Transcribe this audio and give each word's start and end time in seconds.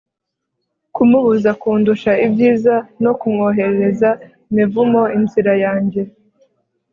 kumubuza 0.95 1.49
kundusha 1.61 2.11
ibyiza 2.25 2.75
no 3.03 3.11
kumwoherereza 3.19 4.09
imivumo 4.49 5.01
inzira 5.17 5.53
yanjye 5.63 6.01